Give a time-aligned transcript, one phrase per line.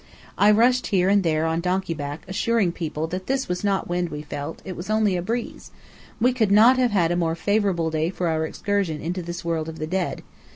[0.35, 4.09] I rushed here and there on donkey back assuring people that this was not wind
[4.09, 5.69] we felt: it was only a breeze.
[6.19, 9.77] We could not have a more favourable day for our excursion into this world of
[9.77, 10.23] the dead.